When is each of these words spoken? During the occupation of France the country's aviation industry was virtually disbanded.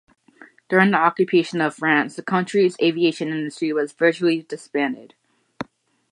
During 0.67 0.89
the 0.89 0.97
occupation 0.97 1.61
of 1.61 1.75
France 1.75 2.15
the 2.15 2.23
country's 2.23 2.75
aviation 2.81 3.27
industry 3.27 3.71
was 3.71 3.93
virtually 3.93 4.41
disbanded. 4.41 5.13